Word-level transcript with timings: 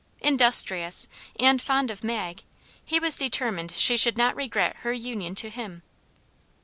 Industrious, 0.21 1.07
and 1.39 1.61
fond 1.61 1.91
of 1.91 2.03
Mag, 2.03 2.41
he 2.83 2.99
was 2.99 3.17
determined 3.17 3.71
she 3.75 3.97
should 3.97 4.17
not 4.17 4.35
regret 4.35 4.77
her 4.77 4.91
union 4.93 5.35
to 5.35 5.51
him. 5.51 5.83